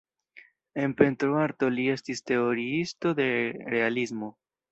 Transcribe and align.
En 0.83 0.95
pentroarto 1.01 1.69
li 1.75 1.85
estis 1.95 2.25
teoriisto 2.31 3.13
de 3.21 3.27
realismo. 3.77 4.35